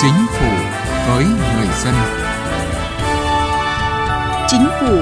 [0.00, 0.46] Chính phủ
[1.06, 1.94] với người dân.
[4.48, 4.96] Chính phủ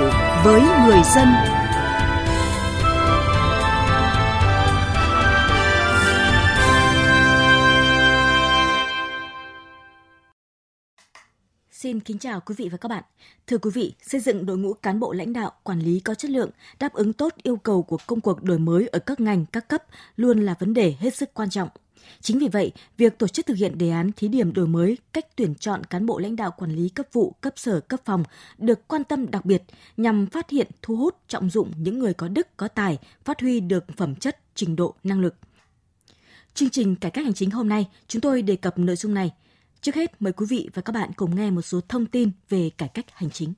[0.45, 1.29] với người dân.
[11.71, 13.05] Xin kính chào quý vị và các bạn.
[13.47, 16.31] Thưa quý vị, xây dựng đội ngũ cán bộ lãnh đạo, quản lý có chất
[16.31, 19.69] lượng, đáp ứng tốt yêu cầu của công cuộc đổi mới ở các ngành, các
[19.69, 19.83] cấp
[20.17, 21.69] luôn là vấn đề hết sức quan trọng.
[22.21, 25.27] Chính vì vậy, việc tổ chức thực hiện đề án thí điểm đổi mới cách
[25.37, 28.25] tuyển chọn cán bộ lãnh đạo quản lý cấp vụ, cấp sở, cấp phòng
[28.59, 29.63] được quan tâm đặc biệt
[29.97, 33.61] nhằm phát hiện, thu hút, trọng dụng những người có đức, có tài, phát huy
[33.61, 35.35] được phẩm chất, trình độ, năng lực.
[36.55, 39.31] Chương trình cải cách hành chính hôm nay, chúng tôi đề cập nội dung này.
[39.81, 42.71] Trước hết, mời quý vị và các bạn cùng nghe một số thông tin về
[42.79, 43.55] cải cách hành chính.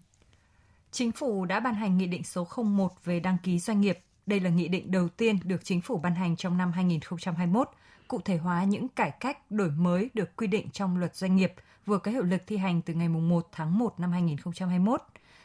[0.92, 3.98] Chính phủ đã ban hành Nghị định số 01 về đăng ký doanh nghiệp.
[4.26, 7.70] Đây là nghị định đầu tiên được chính phủ ban hành trong năm 2021
[8.08, 11.52] cụ thể hóa những cải cách, đổi mới được quy định trong luật doanh nghiệp
[11.86, 15.02] vừa có hiệu lực thi hành từ ngày 1 tháng 1 năm 2021,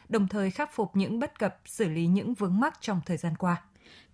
[0.08, 3.36] đồng thời khắc phục những bất cập, xử lý những vướng mắc trong thời gian
[3.36, 3.62] qua.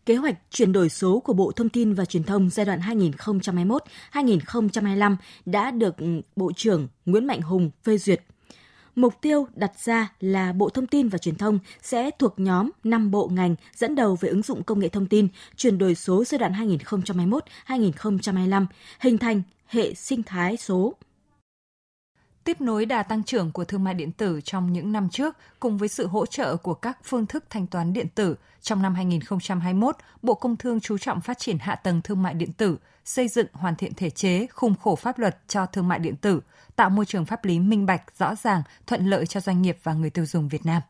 [0.06, 2.80] Kế hoạch chuyển đổi số của Bộ Thông tin và Truyền thông giai đoạn
[4.12, 5.96] 2021-2025 đã được
[6.36, 8.22] Bộ trưởng Nguyễn Mạnh Hùng phê duyệt
[9.00, 13.10] Mục tiêu đặt ra là Bộ Thông tin và Truyền thông sẽ thuộc nhóm 5
[13.10, 16.38] bộ ngành dẫn đầu về ứng dụng công nghệ thông tin, chuyển đổi số giai
[16.38, 16.52] đoạn
[17.66, 18.66] 2021-2025,
[19.00, 20.94] hình thành hệ sinh thái số
[22.44, 25.78] tiếp nối đà tăng trưởng của thương mại điện tử trong những năm trước cùng
[25.78, 28.36] với sự hỗ trợ của các phương thức thanh toán điện tử.
[28.62, 32.52] Trong năm 2021, Bộ Công Thương chú trọng phát triển hạ tầng thương mại điện
[32.52, 36.16] tử, xây dựng hoàn thiện thể chế, khung khổ pháp luật cho thương mại điện
[36.16, 36.40] tử,
[36.76, 39.92] tạo môi trường pháp lý minh bạch, rõ ràng, thuận lợi cho doanh nghiệp và
[39.92, 40.82] người tiêu dùng Việt Nam.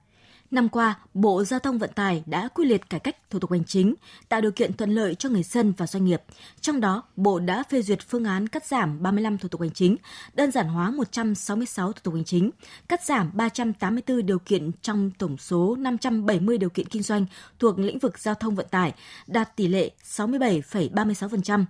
[0.50, 3.64] Năm qua, Bộ Giao thông Vận tải đã quy liệt cải cách thủ tục hành
[3.64, 3.94] chính,
[4.28, 6.22] tạo điều kiện thuận lợi cho người dân và doanh nghiệp.
[6.60, 9.96] Trong đó, Bộ đã phê duyệt phương án cắt giảm 35 thủ tục hành chính,
[10.34, 12.50] đơn giản hóa 166 thủ tục hành chính,
[12.88, 17.26] cắt giảm 384 điều kiện trong tổng số 570 điều kiện kinh doanh
[17.58, 18.94] thuộc lĩnh vực giao thông vận tải,
[19.26, 21.64] đạt tỷ lệ 67,36%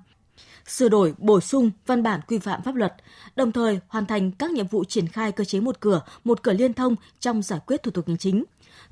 [0.67, 2.95] sửa đổi, bổ sung văn bản quy phạm pháp luật,
[3.37, 6.53] đồng thời hoàn thành các nhiệm vụ triển khai cơ chế một cửa, một cửa
[6.53, 8.45] liên thông trong giải quyết thủ tục hành chính,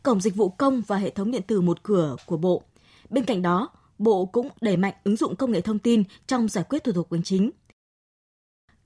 [0.03, 2.63] cổng dịch vụ công và hệ thống điện tử một cửa của Bộ.
[3.11, 6.65] Bên cạnh đó, Bộ cũng đẩy mạnh ứng dụng công nghệ thông tin trong giải
[6.69, 7.51] quyết thủ tục hành chính.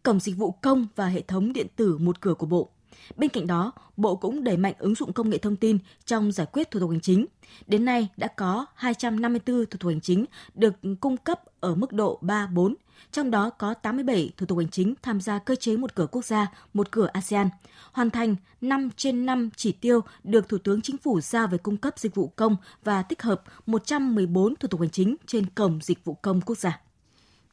[0.02, 2.70] Cổng dịch vụ công và hệ thống điện tử một cửa của Bộ.
[3.16, 6.46] Bên cạnh đó, Bộ cũng đẩy mạnh ứng dụng công nghệ thông tin trong giải
[6.52, 7.26] quyết thủ tục hành chính.
[7.66, 10.24] Đến nay đã có 254 thủ tục hành chính
[10.54, 12.74] được cung cấp ở mức độ 3, 4,
[13.12, 16.24] trong đó có 87 thủ tục hành chính tham gia cơ chế một cửa quốc
[16.24, 17.48] gia, một cửa ASEAN,
[17.92, 21.76] hoàn thành 5 trên 5 chỉ tiêu được Thủ tướng Chính phủ giao về cung
[21.76, 26.04] cấp dịch vụ công và tích hợp 114 thủ tục hành chính trên cổng dịch
[26.04, 26.80] vụ công quốc gia.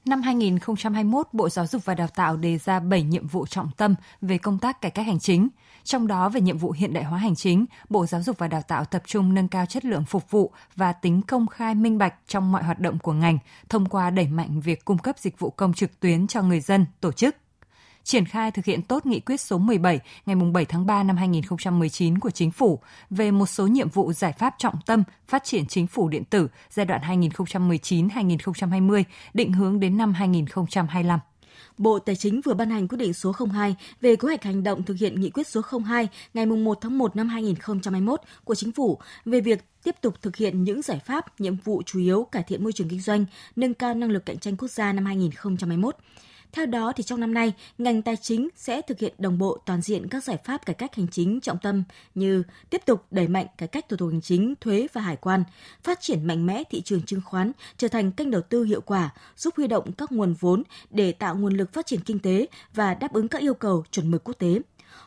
[0.05, 3.95] Năm 2021, Bộ Giáo dục và Đào tạo đề ra 7 nhiệm vụ trọng tâm
[4.21, 5.49] về công tác cải cách hành chính.
[5.83, 8.61] Trong đó về nhiệm vụ hiện đại hóa hành chính, Bộ Giáo dục và Đào
[8.61, 12.13] tạo tập trung nâng cao chất lượng phục vụ và tính công khai minh bạch
[12.27, 13.37] trong mọi hoạt động của ngành
[13.69, 16.85] thông qua đẩy mạnh việc cung cấp dịch vụ công trực tuyến cho người dân,
[17.01, 17.35] tổ chức
[18.03, 22.19] triển khai thực hiện tốt nghị quyết số 17 ngày 7 tháng 3 năm 2019
[22.19, 22.79] của Chính phủ
[23.09, 26.47] về một số nhiệm vụ giải pháp trọng tâm phát triển chính phủ điện tử
[26.69, 31.19] giai đoạn 2019-2020, định hướng đến năm 2025.
[31.77, 34.83] Bộ Tài chính vừa ban hành quyết định số 02 về kế hoạch hành động
[34.83, 38.99] thực hiện nghị quyết số 02 ngày 1 tháng 1 năm 2021 của Chính phủ
[39.25, 42.63] về việc tiếp tục thực hiện những giải pháp, nhiệm vụ chủ yếu cải thiện
[42.63, 45.95] môi trường kinh doanh, nâng cao năng lực cạnh tranh quốc gia năm 2021.
[46.51, 49.81] Theo đó, thì trong năm nay, ngành tài chính sẽ thực hiện đồng bộ toàn
[49.81, 51.83] diện các giải pháp cải cách hành chính trọng tâm
[52.15, 55.43] như tiếp tục đẩy mạnh cải cách thủ tục hành chính, thuế và hải quan,
[55.83, 59.09] phát triển mạnh mẽ thị trường chứng khoán trở thành kênh đầu tư hiệu quả,
[59.37, 62.93] giúp huy động các nguồn vốn để tạo nguồn lực phát triển kinh tế và
[62.93, 64.59] đáp ứng các yêu cầu chuẩn mực quốc tế.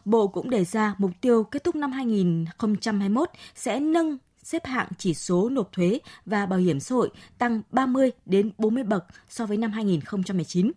[0.04, 5.14] Bộ cũng đề ra mục tiêu kết thúc năm 2021 sẽ nâng xếp hạng chỉ
[5.14, 9.56] số nộp thuế và bảo hiểm xã hội tăng 30 đến 40 bậc so với
[9.56, 10.72] năm 2019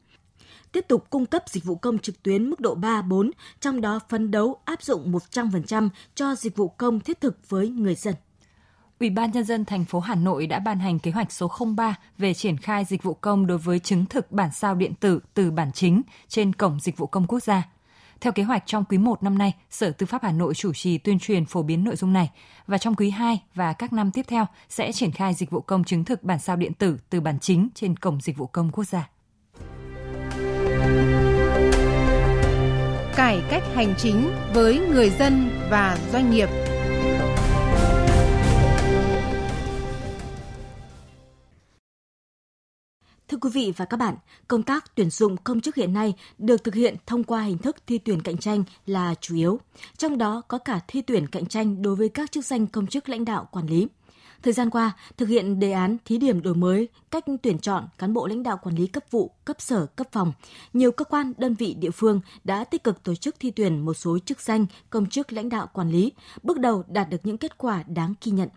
[0.75, 3.31] tiếp tục cung cấp dịch vụ công trực tuyến mức độ 3, 4,
[3.61, 7.95] trong đó phấn đấu áp dụng 100% cho dịch vụ công thiết thực với người
[7.95, 8.15] dân.
[8.99, 11.95] Ủy ban nhân dân thành phố Hà Nội đã ban hành kế hoạch số 03
[12.17, 15.51] về triển khai dịch vụ công đối với chứng thực bản sao điện tử từ
[15.51, 17.63] bản chính trên cổng dịch vụ công quốc gia.
[18.21, 20.97] Theo kế hoạch trong quý 1 năm nay, Sở Tư pháp Hà Nội chủ trì
[20.97, 22.31] tuyên truyền phổ biến nội dung này
[22.67, 25.83] và trong quý 2 và các năm tiếp theo sẽ triển khai dịch vụ công
[25.83, 28.83] chứng thực bản sao điện tử từ bản chính trên cổng dịch vụ công quốc
[28.83, 29.14] gia.
[33.15, 36.49] Cải cách hành chính với người dân và doanh nghiệp.
[43.27, 44.15] Thưa quý vị và các bạn,
[44.47, 47.75] công tác tuyển dụng công chức hiện nay được thực hiện thông qua hình thức
[47.87, 49.59] thi tuyển cạnh tranh là chủ yếu,
[49.97, 53.09] trong đó có cả thi tuyển cạnh tranh đối với các chức danh công chức
[53.09, 53.87] lãnh đạo quản lý.
[54.43, 58.13] Thời gian qua, thực hiện đề án thí điểm đổi mới cách tuyển chọn cán
[58.13, 60.33] bộ lãnh đạo quản lý cấp vụ, cấp sở, cấp phòng,
[60.73, 63.93] nhiều cơ quan, đơn vị địa phương đã tích cực tổ chức thi tuyển một
[63.93, 66.11] số chức danh công chức lãnh đạo quản lý,
[66.43, 68.49] bước đầu đạt được những kết quả đáng ghi nhận.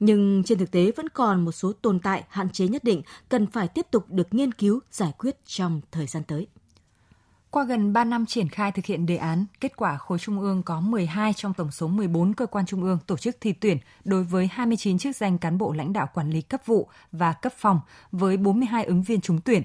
[0.00, 3.46] Nhưng trên thực tế vẫn còn một số tồn tại, hạn chế nhất định cần
[3.46, 6.46] phải tiếp tục được nghiên cứu, giải quyết trong thời gian tới.
[7.56, 10.62] Qua gần 3 năm triển khai thực hiện đề án, kết quả khối trung ương
[10.62, 14.24] có 12 trong tổng số 14 cơ quan trung ương tổ chức thi tuyển đối
[14.24, 17.80] với 29 chức danh cán bộ lãnh đạo quản lý cấp vụ và cấp phòng
[18.12, 19.62] với 42 ứng viên trúng tuyển.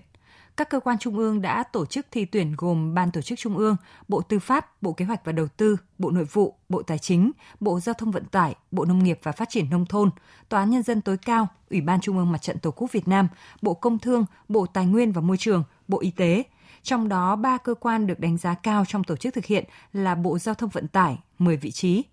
[0.57, 3.57] Các cơ quan trung ương đã tổ chức thi tuyển gồm Ban tổ chức Trung
[3.57, 3.75] ương,
[4.07, 7.31] Bộ Tư pháp, Bộ Kế hoạch và Đầu tư, Bộ Nội vụ, Bộ Tài chính,
[7.59, 10.09] Bộ Giao thông Vận tải, Bộ Nông nghiệp và Phát triển Nông thôn,
[10.49, 13.07] Tòa án Nhân dân tối cao, Ủy ban Trung ương Mặt trận Tổ quốc Việt
[13.07, 13.27] Nam,
[13.61, 16.43] Bộ Công Thương, Bộ Tài nguyên và Môi trường, Bộ Y tế,
[16.83, 20.15] trong đó, ba cơ quan được đánh giá cao trong tổ chức thực hiện là
[20.15, 22.03] Bộ Giao thông Vận tải 10 vị trí,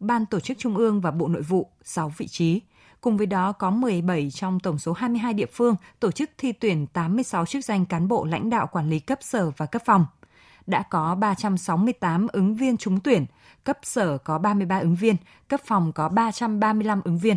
[0.00, 2.60] Ban Tổ chức Trung ương và Bộ Nội vụ 6 vị trí.
[3.00, 6.86] Cùng với đó có 17 trong tổng số 22 địa phương tổ chức thi tuyển
[6.86, 10.06] 86 chức danh cán bộ lãnh đạo quản lý cấp sở và cấp phòng.
[10.66, 13.26] Đã có 368 ứng viên trúng tuyển,
[13.64, 15.16] cấp sở có 33 ứng viên,
[15.48, 17.36] cấp phòng có 335 ứng viên.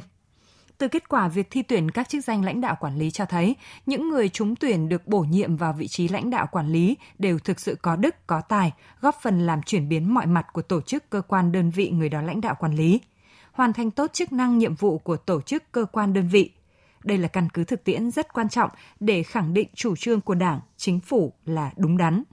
[0.78, 3.56] Từ kết quả việc thi tuyển các chức danh lãnh đạo quản lý cho thấy,
[3.86, 7.40] những người trúng tuyển được bổ nhiệm vào vị trí lãnh đạo quản lý đều
[7.40, 10.82] thực sự có đức, có tài, góp phần làm chuyển biến mọi mặt của tổ
[10.82, 13.02] chức cơ quan đơn vị người đó lãnh đạo quản lý,
[13.52, 16.52] hoàn thành tốt chức năng nhiệm vụ của tổ chức cơ quan đơn vị.
[17.04, 18.70] Đây là căn cứ thực tiễn rất quan trọng
[19.00, 22.24] để khẳng định chủ trương của Đảng, chính phủ là đúng đắn.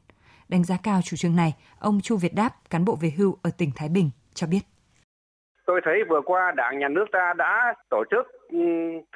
[0.48, 3.50] Đánh giá cao chủ trương này, ông Chu Việt Đáp, cán bộ về hưu ở
[3.50, 4.71] tỉnh Thái Bình, cho biết.
[5.67, 8.59] Tôi thấy vừa qua Đảng, nhà nước ta đã tổ chức ừ,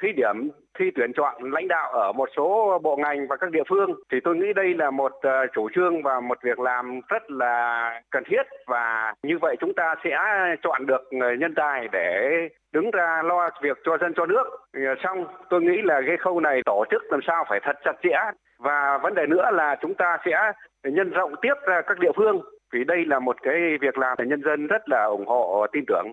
[0.01, 0.49] thí điểm,
[0.79, 3.93] thi tuyển chọn lãnh đạo ở một số bộ ngành và các địa phương.
[4.11, 8.01] Thì tôi nghĩ đây là một ờ, chủ trương và một việc làm rất là
[8.11, 10.17] cần thiết và như vậy chúng ta sẽ
[10.63, 12.29] chọn được nhân tài để
[12.73, 14.43] đứng ra lo việc cho dân, cho nước.
[14.73, 17.93] Ờ, xong, tôi nghĩ là cái khâu này tổ chức làm sao phải thật chặt
[18.03, 18.17] chẽ.
[18.59, 20.51] Và vấn đề nữa là chúng ta sẽ
[20.83, 22.41] nhân rộng tiếp ra các địa phương,
[22.73, 25.83] vì đây là một cái việc làm để nhân dân rất là ủng hộ, tin
[25.87, 26.07] tưởng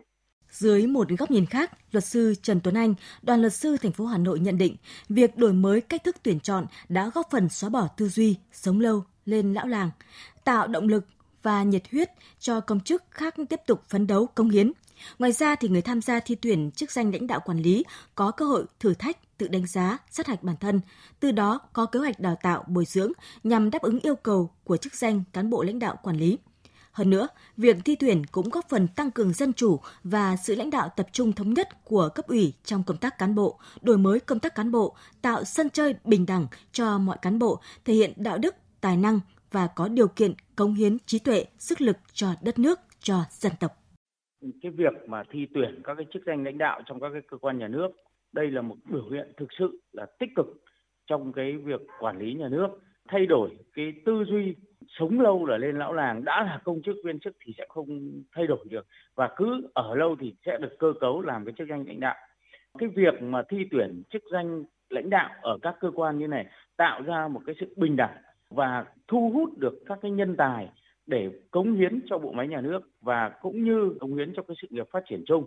[0.54, 4.06] dưới một góc nhìn khác, luật sư Trần Tuấn Anh, đoàn luật sư thành phố
[4.06, 4.76] Hà Nội nhận định,
[5.08, 8.80] việc đổi mới cách thức tuyển chọn đã góp phần xóa bỏ tư duy sống
[8.80, 9.90] lâu lên lão làng,
[10.44, 11.06] tạo động lực
[11.42, 14.72] và nhiệt huyết cho công chức khác tiếp tục phấn đấu công hiến.
[15.18, 17.84] Ngoài ra thì người tham gia thi tuyển chức danh lãnh đạo quản lý
[18.14, 20.80] có cơ hội thử thách, tự đánh giá, sát hạch bản thân,
[21.20, 23.12] từ đó có kế hoạch đào tạo, bồi dưỡng
[23.44, 26.38] nhằm đáp ứng yêu cầu của chức danh cán bộ lãnh đạo quản lý.
[26.94, 30.70] Hơn nữa, việc thi tuyển cũng góp phần tăng cường dân chủ và sự lãnh
[30.70, 34.20] đạo tập trung thống nhất của cấp ủy trong công tác cán bộ, đổi mới
[34.20, 38.12] công tác cán bộ, tạo sân chơi bình đẳng cho mọi cán bộ, thể hiện
[38.16, 39.20] đạo đức, tài năng
[39.52, 43.52] và có điều kiện cống hiến trí tuệ, sức lực cho đất nước, cho dân
[43.60, 43.72] tộc.
[44.62, 47.36] Cái việc mà thi tuyển các cái chức danh lãnh đạo trong các cái cơ
[47.36, 47.88] quan nhà nước,
[48.32, 50.46] đây là một biểu hiện thực sự là tích cực
[51.06, 52.68] trong cái việc quản lý nhà nước,
[53.08, 54.54] thay đổi cái tư duy
[54.88, 58.22] sống lâu là lên lão làng, đã là công chức viên chức thì sẽ không
[58.32, 58.86] thay đổi được.
[59.14, 62.16] Và cứ ở lâu thì sẽ được cơ cấu làm cái chức danh lãnh đạo.
[62.78, 66.46] Cái việc mà thi tuyển chức danh lãnh đạo ở các cơ quan như này
[66.76, 68.16] tạo ra một cái sự bình đẳng
[68.50, 70.68] và thu hút được các cái nhân tài
[71.06, 74.56] để cống hiến cho bộ máy nhà nước và cũng như cống hiến cho cái
[74.62, 75.46] sự nghiệp phát triển chung.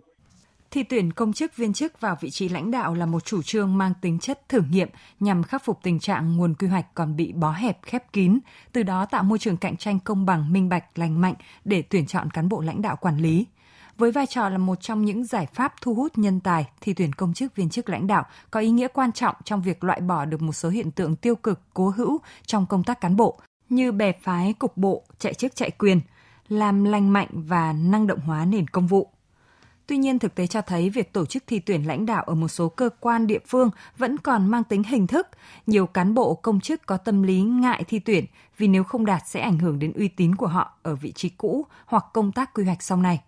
[0.70, 3.78] Thi tuyển công chức viên chức vào vị trí lãnh đạo là một chủ trương
[3.78, 4.88] mang tính chất thử nghiệm
[5.20, 8.38] nhằm khắc phục tình trạng nguồn quy hoạch còn bị bó hẹp khép kín,
[8.72, 11.34] từ đó tạo môi trường cạnh tranh công bằng, minh bạch, lành mạnh
[11.64, 13.46] để tuyển chọn cán bộ lãnh đạo quản lý.
[13.98, 17.12] Với vai trò là một trong những giải pháp thu hút nhân tài, thì tuyển
[17.12, 20.24] công chức viên chức lãnh đạo có ý nghĩa quan trọng trong việc loại bỏ
[20.24, 23.92] được một số hiện tượng tiêu cực cố hữu trong công tác cán bộ, như
[23.92, 26.00] bè phái cục bộ, chạy chức chạy quyền,
[26.48, 29.10] làm lành mạnh và năng động hóa nền công vụ.
[29.88, 32.48] Tuy nhiên, thực tế cho thấy việc tổ chức thi tuyển lãnh đạo ở một
[32.48, 35.26] số cơ quan địa phương vẫn còn mang tính hình thức.
[35.66, 38.24] Nhiều cán bộ công chức có tâm lý ngại thi tuyển
[38.56, 41.28] vì nếu không đạt sẽ ảnh hưởng đến uy tín của họ ở vị trí
[41.28, 43.20] cũ hoặc công tác quy hoạch sau này.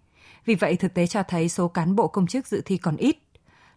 [0.45, 3.17] Vì vậy, thực tế cho thấy số cán bộ công chức dự thi còn ít.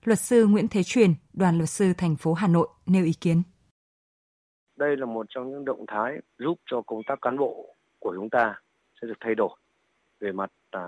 [0.04, 3.42] Luật sư Nguyễn Thế Truyền, đoàn luật sư thành phố Hà Nội nêu ý kiến.
[4.76, 8.30] Đây là một trong những động thái giúp cho công tác cán bộ của chúng
[8.30, 8.62] ta
[9.02, 9.58] sẽ được thay đổi
[10.20, 10.82] về mặt à,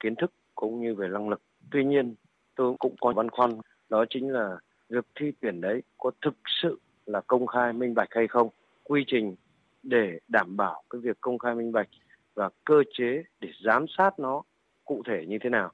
[0.00, 0.32] kiến thức
[0.62, 1.42] cũng như về năng lực.
[1.70, 2.14] Tuy nhiên,
[2.56, 3.50] tôi cũng có băn khoăn,
[3.88, 4.56] đó chính là
[4.88, 8.48] việc thi tuyển đấy có thực sự là công khai minh bạch hay không,
[8.84, 9.34] quy trình
[9.82, 11.88] để đảm bảo cái việc công khai minh bạch
[12.34, 14.42] và cơ chế để giám sát nó
[14.84, 15.72] cụ thể như thế nào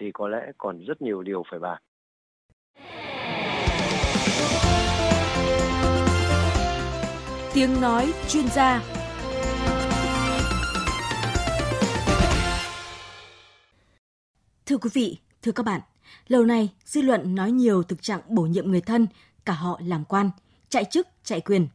[0.00, 1.82] thì có lẽ còn rất nhiều điều phải bàn.
[7.54, 9.03] Tiếng nói chuyên gia
[14.66, 15.80] Thưa quý vị, thưa các bạn,
[16.28, 19.06] lâu nay dư luận nói nhiều thực trạng bổ nhiệm người thân,
[19.44, 20.30] cả họ làm quan,
[20.68, 21.68] chạy chức, chạy quyền.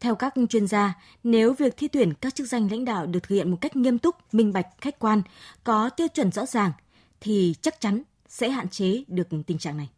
[0.00, 3.36] Theo các chuyên gia, nếu việc thi tuyển các chức danh lãnh đạo được thực
[3.36, 5.22] hiện một cách nghiêm túc, minh bạch, khách quan,
[5.64, 6.72] có tiêu chuẩn rõ ràng,
[7.20, 9.88] thì chắc chắn sẽ hạn chế được tình trạng này.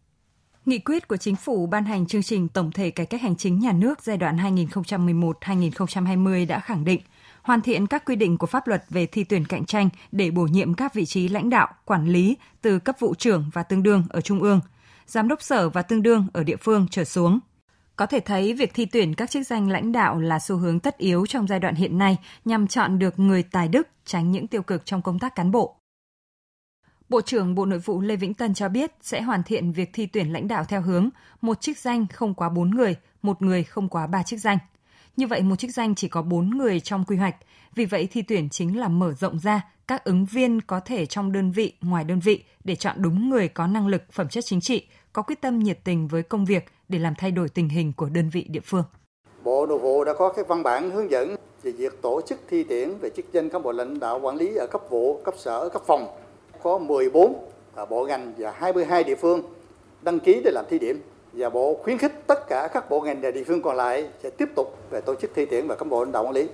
[0.67, 3.59] Nghị quyết của chính phủ ban hành chương trình tổng thể cải cách hành chính
[3.59, 7.01] nhà nước giai đoạn 2011-2020 đã khẳng định
[7.49, 10.43] hoàn thiện các quy định của pháp luật về thi tuyển cạnh tranh để bổ
[10.43, 14.05] nhiệm các vị trí lãnh đạo, quản lý từ cấp vụ trưởng và tương đương
[14.09, 14.61] ở trung ương,
[15.07, 17.39] giám đốc sở và tương đương ở địa phương trở xuống.
[17.97, 20.99] Có thể thấy việc thi tuyển các chức danh lãnh đạo là xu hướng tất
[20.99, 24.63] yếu trong giai đoạn hiện nay nhằm chọn được người tài đức, tránh những tiêu
[24.63, 25.77] cực trong công tác cán bộ.
[27.09, 30.07] Bộ trưởng Bộ Nội vụ Lê Vĩnh Tân cho biết sẽ hoàn thiện việc thi
[30.07, 31.09] tuyển lãnh đạo theo hướng
[31.41, 34.59] một chức danh không quá 4 người, một người không quá 3 chức danh.
[35.19, 37.37] Như vậy một chức danh chỉ có 4 người trong quy hoạch,
[37.75, 41.33] vì vậy thi tuyển chính là mở rộng ra các ứng viên có thể trong
[41.33, 44.61] đơn vị, ngoài đơn vị để chọn đúng người có năng lực, phẩm chất chính
[44.61, 47.93] trị, có quyết tâm nhiệt tình với công việc để làm thay đổi tình hình
[47.93, 48.85] của đơn vị địa phương.
[49.45, 52.65] Bộ Nội vụ đã có các văn bản hướng dẫn về việc tổ chức thi
[52.69, 55.69] tuyển về chức danh cán bộ lãnh đạo quản lý ở cấp vụ, cấp sở,
[55.69, 56.07] cấp phòng.
[56.63, 59.43] Có 14 à, bộ ngành và 22 địa phương
[60.03, 61.01] đăng ký để làm thí điểm
[61.33, 64.31] và bộ khuyến khích tất cả các bộ ngành và địa phương còn lại sẽ
[64.31, 66.49] tiếp tục về tổ chức thi tuyển và cán bộ lãnh đạo quản lý.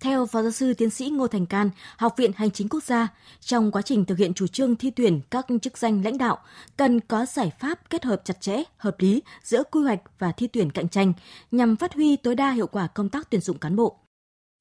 [0.00, 3.08] Theo Phó giáo sư tiến sĩ Ngô Thành Can, Học viện Hành chính Quốc gia,
[3.40, 6.38] trong quá trình thực hiện chủ trương thi tuyển các chức danh lãnh đạo,
[6.76, 10.46] cần có giải pháp kết hợp chặt chẽ, hợp lý giữa quy hoạch và thi
[10.46, 11.12] tuyển cạnh tranh
[11.50, 13.96] nhằm phát huy tối đa hiệu quả công tác tuyển dụng cán bộ.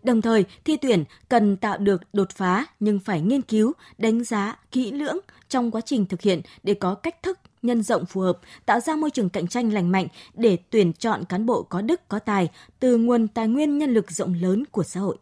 [0.03, 4.59] Đồng thời, thi tuyển cần tạo được đột phá nhưng phải nghiên cứu, đánh giá
[4.71, 5.17] kỹ lưỡng
[5.49, 8.95] trong quá trình thực hiện để có cách thức nhân rộng phù hợp, tạo ra
[8.95, 12.49] môi trường cạnh tranh lành mạnh để tuyển chọn cán bộ có đức có tài
[12.79, 15.17] từ nguồn tài nguyên nhân lực rộng lớn của xã hội.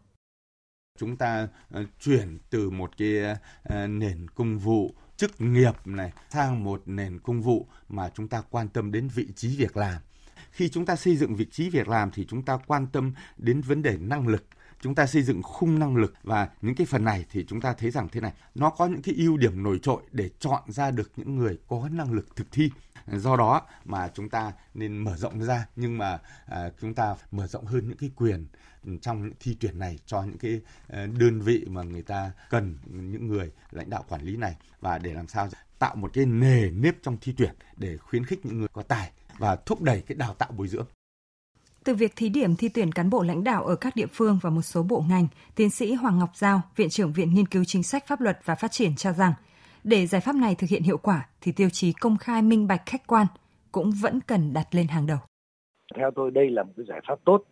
[0.98, 3.18] Chúng ta ờ, chuyển từ một cái
[3.62, 8.42] ờ, nền công vụ chức nghiệp này sang một nền công vụ mà chúng ta
[8.50, 10.02] quan tâm đến vị trí việc làm.
[10.50, 13.60] Khi chúng ta xây dựng vị trí việc làm thì chúng ta quan tâm đến
[13.60, 14.44] vấn đề năng lực
[14.80, 17.72] chúng ta xây dựng khung năng lực và những cái phần này thì chúng ta
[17.72, 20.90] thấy rằng thế này nó có những cái ưu điểm nổi trội để chọn ra
[20.90, 22.70] được những người có năng lực thực thi.
[23.06, 27.46] Do đó mà chúng ta nên mở rộng ra nhưng mà à, chúng ta mở
[27.46, 28.46] rộng hơn những cái quyền
[29.00, 32.78] trong những thi tuyển này cho những cái ờ, đơn vị mà người ta cần
[32.86, 34.56] những người lãnh đạo quản lý này.
[34.80, 38.46] Và để làm sao tạo một cái nề nếp trong thi tuyển để khuyến khích
[38.46, 40.86] những người có tài và thúc đẩy cái đào tạo bồi dưỡng
[41.84, 44.50] từ việc thí điểm thi tuyển cán bộ lãnh đạo ở các địa phương và
[44.50, 45.26] một số bộ ngành,
[45.56, 48.54] tiến sĩ Hoàng Ngọc Giao, Viện trưởng Viện Nghiên cứu Chính sách Pháp luật và
[48.54, 49.32] Phát triển cho rằng,
[49.84, 52.82] để giải pháp này thực hiện hiệu quả thì tiêu chí công khai minh bạch
[52.86, 53.26] khách quan
[53.72, 55.18] cũng vẫn cần đặt lên hàng đầu.
[55.96, 57.44] Theo tôi đây là một cái giải pháp tốt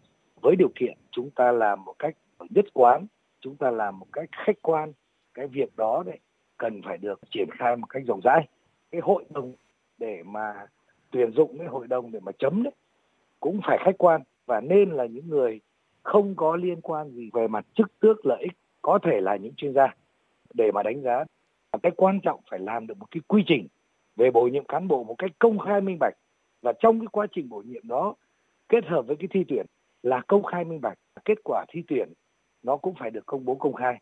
[0.42, 2.14] với điều kiện chúng ta làm một cách
[2.50, 3.06] nhất quán,
[3.40, 4.92] chúng ta làm một cách khách quan.
[5.34, 6.18] Cái việc đó đấy
[6.58, 8.48] cần phải được triển khai một cách rộng rãi.
[8.90, 9.54] Cái hội đồng
[9.98, 10.66] để mà
[11.10, 12.72] tuyển dụng cái hội đồng để mà chấm đấy
[13.42, 15.60] cũng phải khách quan và nên là những người
[16.02, 19.54] không có liên quan gì về mặt chức tước lợi ích, có thể là những
[19.54, 19.94] chuyên gia,
[20.54, 21.24] để mà đánh giá.
[21.82, 23.66] Cái quan trọng phải làm được một cái quy trình
[24.16, 26.14] về bổ nhiệm cán bộ một cách công khai minh bạch.
[26.62, 28.14] Và trong cái quá trình bổ nhiệm đó,
[28.68, 29.66] kết hợp với cái thi tuyển
[30.02, 30.98] là công khai minh bạch.
[31.24, 32.12] Kết quả thi tuyển
[32.62, 34.00] nó cũng phải được công bố công khai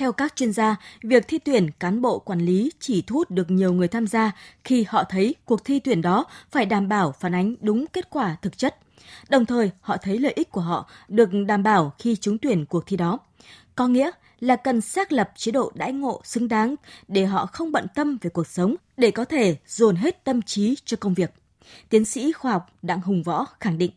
[0.00, 3.50] theo các chuyên gia, việc thi tuyển cán bộ quản lý chỉ thu hút được
[3.50, 4.32] nhiều người tham gia
[4.64, 8.36] khi họ thấy cuộc thi tuyển đó phải đảm bảo phản ánh đúng kết quả
[8.42, 8.76] thực chất.
[9.28, 12.86] Đồng thời, họ thấy lợi ích của họ được đảm bảo khi trúng tuyển cuộc
[12.86, 13.18] thi đó.
[13.74, 16.74] Có nghĩa là cần xác lập chế độ đãi ngộ xứng đáng
[17.08, 20.76] để họ không bận tâm về cuộc sống, để có thể dồn hết tâm trí
[20.84, 21.34] cho công việc.
[21.88, 23.90] Tiến sĩ khoa học Đặng Hùng Võ khẳng định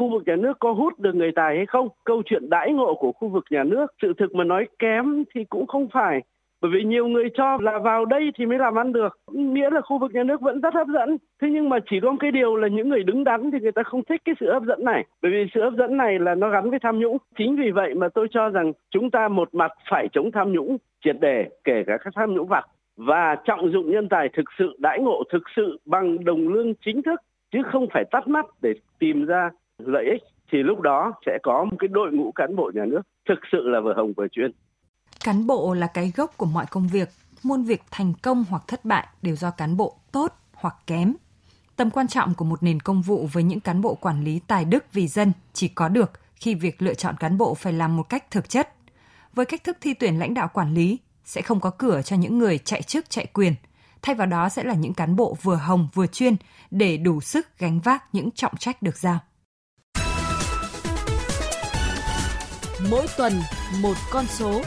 [0.00, 1.88] khu vực nhà nước có hút được người tài hay không?
[2.04, 5.44] Câu chuyện đãi ngộ của khu vực nhà nước, sự thực mà nói kém thì
[5.44, 6.20] cũng không phải.
[6.62, 9.18] Bởi vì nhiều người cho là vào đây thì mới làm ăn được.
[9.32, 11.16] Nghĩa là khu vực nhà nước vẫn rất hấp dẫn.
[11.42, 13.72] Thế nhưng mà chỉ có một cái điều là những người đứng đắn thì người
[13.72, 15.04] ta không thích cái sự hấp dẫn này.
[15.22, 17.16] Bởi vì sự hấp dẫn này là nó gắn với tham nhũng.
[17.38, 20.76] Chính vì vậy mà tôi cho rằng chúng ta một mặt phải chống tham nhũng,
[21.04, 22.64] triệt đề kể cả các tham nhũng vặt,
[22.96, 27.02] và trọng dụng nhân tài thực sự, đãi ngộ thực sự bằng đồng lương chính
[27.02, 27.20] thức,
[27.52, 29.50] chứ không phải tắt mắt để tìm ra
[29.86, 30.22] lợi ích
[30.52, 33.58] thì lúc đó sẽ có một cái đội ngũ cán bộ nhà nước thực sự
[33.68, 34.50] là vừa hồng vừa chuyên.
[35.24, 37.08] Cán bộ là cái gốc của mọi công việc,
[37.42, 41.14] muôn việc thành công hoặc thất bại đều do cán bộ tốt hoặc kém.
[41.76, 44.64] Tầm quan trọng của một nền công vụ với những cán bộ quản lý tài
[44.64, 48.08] đức vì dân chỉ có được khi việc lựa chọn cán bộ phải làm một
[48.08, 48.68] cách thực chất.
[49.34, 52.38] Với cách thức thi tuyển lãnh đạo quản lý sẽ không có cửa cho những
[52.38, 53.54] người chạy chức chạy quyền,
[54.02, 56.36] thay vào đó sẽ là những cán bộ vừa hồng vừa chuyên
[56.70, 59.18] để đủ sức gánh vác những trọng trách được giao.
[62.88, 63.32] Mỗi tuần
[63.80, 64.62] một con số.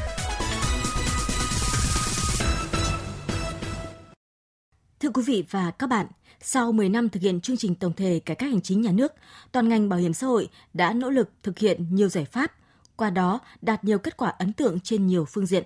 [4.99, 6.07] Thưa quý vị và các bạn,
[6.41, 9.13] sau 10 năm thực hiện chương trình tổng thể cải cách hành chính nhà nước,
[9.51, 12.51] toàn ngành bảo hiểm xã hội đã nỗ lực thực hiện nhiều giải pháp,
[12.95, 15.63] qua đó đạt nhiều kết quả ấn tượng trên nhiều phương diện.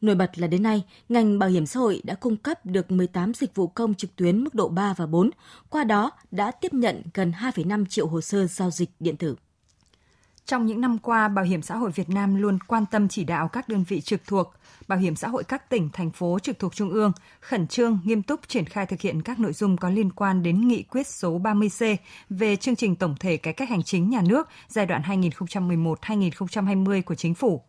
[0.00, 3.34] Nổi bật là đến nay, ngành bảo hiểm xã hội đã cung cấp được 18
[3.34, 5.30] dịch vụ công trực tuyến mức độ 3 và 4,
[5.70, 9.36] qua đó đã tiếp nhận gần 2,5 triệu hồ sơ giao dịch điện tử.
[10.50, 13.48] Trong những năm qua, Bảo hiểm xã hội Việt Nam luôn quan tâm chỉ đạo
[13.48, 14.52] các đơn vị trực thuộc,
[14.88, 18.22] Bảo hiểm xã hội các tỉnh, thành phố trực thuộc Trung ương khẩn trương, nghiêm
[18.22, 21.38] túc triển khai thực hiện các nội dung có liên quan đến nghị quyết số
[21.38, 21.96] 30C
[22.30, 27.14] về chương trình tổng thể cải cách hành chính nhà nước giai đoạn 2011-2020 của
[27.14, 27.62] Chính phủ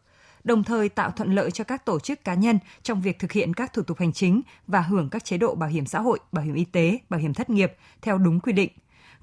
[0.44, 3.54] đồng thời tạo thuận lợi cho các tổ chức cá nhân trong việc thực hiện
[3.54, 6.46] các thủ tục hành chính và hưởng các chế độ bảo hiểm xã hội, bảo
[6.46, 8.72] hiểm y tế, bảo hiểm thất nghiệp theo đúng quy định.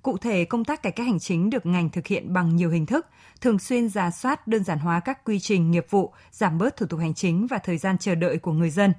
[0.03, 2.87] Cụ thể, công tác cải cách hành chính được ngành thực hiện bằng nhiều hình
[2.87, 3.07] thức,
[3.41, 6.87] thường xuyên giả soát đơn giản hóa các quy trình nghiệp vụ, giảm bớt thủ
[6.87, 8.93] tục hành chính và thời gian chờ đợi của người dân,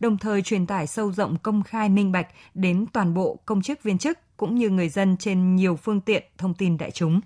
[0.00, 3.82] đồng thời truyền tải sâu rộng công khai minh bạch đến toàn bộ công chức
[3.82, 7.20] viên chức cũng như người dân trên nhiều phương tiện thông tin đại chúng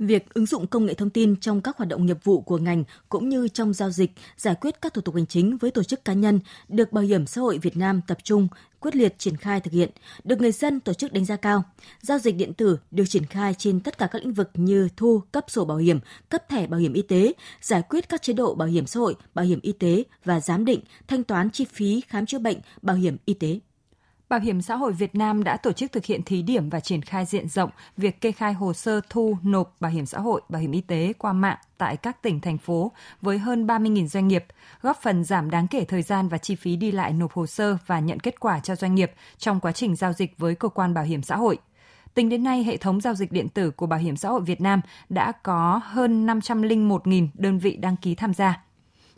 [0.00, 2.84] việc ứng dụng công nghệ thông tin trong các hoạt động nghiệp vụ của ngành
[3.08, 6.04] cũng như trong giao dịch, giải quyết các thủ tục hành chính với tổ chức
[6.04, 8.48] cá nhân được Bảo hiểm xã hội Việt Nam tập trung
[8.80, 9.90] quyết liệt triển khai thực hiện,
[10.24, 11.64] được người dân tổ chức đánh giá cao.
[12.02, 15.22] Giao dịch điện tử được triển khai trên tất cả các lĩnh vực như thu,
[15.32, 18.54] cấp sổ bảo hiểm, cấp thẻ bảo hiểm y tế, giải quyết các chế độ
[18.54, 22.00] bảo hiểm xã hội, bảo hiểm y tế và giám định, thanh toán chi phí
[22.08, 23.58] khám chữa bệnh, bảo hiểm y tế.
[24.30, 27.02] Bảo hiểm xã hội Việt Nam đã tổ chức thực hiện thí điểm và triển
[27.02, 30.62] khai diện rộng việc kê khai hồ sơ thu nộp bảo hiểm xã hội, bảo
[30.62, 34.44] hiểm y tế qua mạng tại các tỉnh, thành phố với hơn 30.000 doanh nghiệp,
[34.82, 37.76] góp phần giảm đáng kể thời gian và chi phí đi lại nộp hồ sơ
[37.86, 40.94] và nhận kết quả cho doanh nghiệp trong quá trình giao dịch với cơ quan
[40.94, 41.58] bảo hiểm xã hội.
[42.14, 44.60] Tính đến nay, hệ thống giao dịch điện tử của Bảo hiểm xã hội Việt
[44.60, 48.62] Nam đã có hơn 501.000 đơn vị đăng ký tham gia.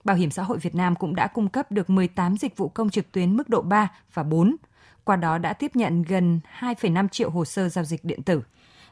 [0.05, 2.91] Bảo hiểm xã hội Việt Nam cũng đã cung cấp được 18 dịch vụ công
[2.91, 4.57] trực tuyến mức độ 3 và 4
[5.05, 8.43] qua đó đã tiếp nhận gần 2,5 triệu hồ sơ giao dịch điện tử.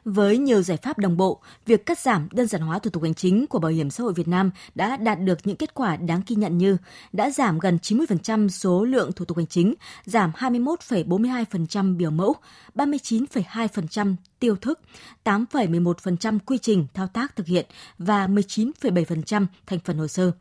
[0.05, 3.13] Với nhiều giải pháp đồng bộ, việc cắt giảm đơn giản hóa thủ tục hành
[3.13, 6.21] chính của Bảo hiểm xã hội Việt Nam đã đạt được những kết quả đáng
[6.27, 6.77] ghi nhận như
[7.13, 9.73] đã giảm gần 90% số lượng thủ tục hành chính,
[10.05, 12.35] giảm 21,42% biểu mẫu,
[12.75, 14.79] 39,2% tiêu thức,
[15.23, 17.65] 8,11% quy trình thao tác thực hiện
[17.97, 20.31] và 19,7% thành phần hồ sơ.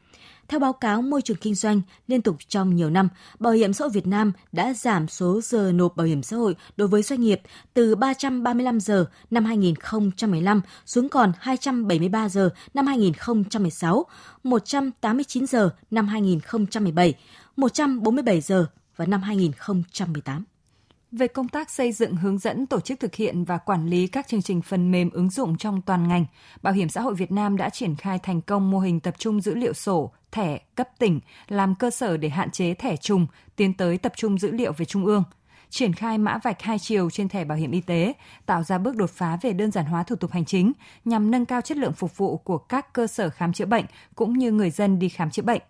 [0.51, 3.09] Theo báo cáo môi trường kinh doanh, liên tục trong nhiều năm,
[3.39, 6.57] Bảo hiểm xã hội Việt Nam đã giảm số giờ nộp bảo hiểm xã hội
[6.77, 7.41] đối với doanh nghiệp
[7.75, 14.07] từ 335 giờ năm 2015 xuống còn 273 giờ năm 2016,
[14.43, 17.15] 189 giờ năm 2017,
[17.57, 20.45] 147 giờ vào năm 2018
[21.13, 24.29] về công tác xây dựng hướng dẫn tổ chức thực hiện và quản lý các
[24.29, 26.27] chương trình phần mềm ứng dụng trong toàn ngành,
[26.63, 29.41] Bảo hiểm xã hội Việt Nam đã triển khai thành công mô hình tập trung
[29.41, 33.75] dữ liệu sổ, thẻ cấp tỉnh làm cơ sở để hạn chế thẻ trùng, tiến
[33.75, 35.25] tới tập trung dữ liệu về trung ương
[35.71, 38.13] triển khai mã vạch hai chiều trên thẻ bảo hiểm y tế,
[38.47, 40.73] tạo ra bước đột phá về đơn giản hóa thủ tục hành chính
[41.05, 44.39] nhằm nâng cao chất lượng phục vụ của các cơ sở khám chữa bệnh cũng
[44.39, 45.63] như người dân đi khám chữa bệnh.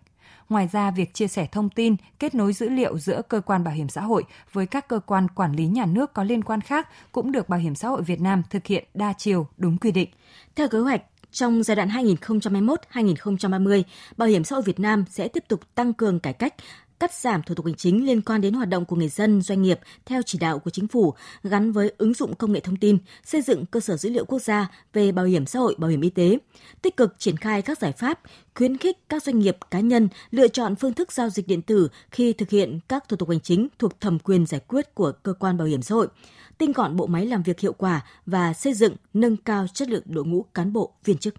[0.49, 3.73] Ngoài ra, việc chia sẻ thông tin, kết nối dữ liệu giữa cơ quan bảo
[3.73, 6.89] hiểm xã hội với các cơ quan quản lý nhà nước có liên quan khác
[7.11, 10.09] cũng được Bảo hiểm xã hội Việt Nam thực hiện đa chiều đúng quy định.
[10.55, 13.83] Theo kế hoạch, trong giai đoạn 2021-2030,
[14.17, 16.55] Bảo hiểm xã hội Việt Nam sẽ tiếp tục tăng cường cải cách,
[17.01, 19.61] cắt giảm thủ tục hành chính liên quan đến hoạt động của người dân, doanh
[19.61, 22.97] nghiệp theo chỉ đạo của chính phủ gắn với ứng dụng công nghệ thông tin,
[23.25, 26.01] xây dựng cơ sở dữ liệu quốc gia về bảo hiểm xã hội, bảo hiểm
[26.01, 26.37] y tế,
[26.81, 28.19] tích cực triển khai các giải pháp
[28.55, 31.89] khuyến khích các doanh nghiệp cá nhân lựa chọn phương thức giao dịch điện tử
[32.11, 35.33] khi thực hiện các thủ tục hành chính thuộc thẩm quyền giải quyết của cơ
[35.33, 36.07] quan bảo hiểm xã hội,
[36.57, 40.03] tinh gọn bộ máy làm việc hiệu quả và xây dựng nâng cao chất lượng
[40.05, 41.35] đội ngũ cán bộ viên chức.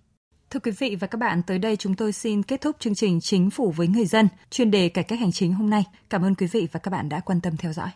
[0.53, 3.21] Thưa quý vị và các bạn, tới đây chúng tôi xin kết thúc chương trình
[3.21, 5.85] Chính phủ với người dân, chuyên đề cải cách hành chính hôm nay.
[6.11, 7.91] Cảm ơn quý vị và các bạn đã quan tâm theo dõi.